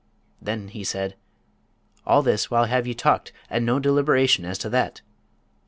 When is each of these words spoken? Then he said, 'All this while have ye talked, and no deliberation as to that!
Then 0.41 0.69
he 0.69 0.83
said, 0.83 1.15
'All 2.07 2.23
this 2.23 2.49
while 2.49 2.65
have 2.65 2.87
ye 2.87 2.95
talked, 2.95 3.31
and 3.51 3.67
no 3.67 3.77
deliberation 3.77 4.45
as 4.45 4.57
to 4.57 4.69
that! 4.71 5.01